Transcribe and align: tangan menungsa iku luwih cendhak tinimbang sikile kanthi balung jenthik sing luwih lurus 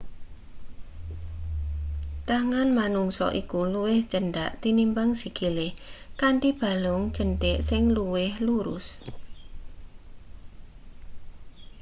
tangan 2.29 2.67
menungsa 2.79 3.27
iku 3.41 3.59
luwih 3.73 4.01
cendhak 4.11 4.51
tinimbang 4.63 5.11
sikile 5.21 5.67
kanthi 6.21 6.49
balung 6.61 7.01
jenthik 7.15 7.57
sing 7.69 7.83
luwih 7.97 8.31
lurus 8.45 8.87